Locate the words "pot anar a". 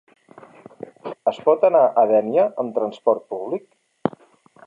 1.49-2.07